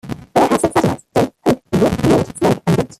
Bear 0.33 0.47
has 0.47 0.61
six 0.61 0.71
satellites- 0.73 1.05
Dog, 1.13 1.33
Hawk, 1.45 1.61
Eagle, 1.75 1.89
Coyote, 1.97 2.35
Snake 2.37 2.61
and 2.65 2.77
Goat. 2.77 2.87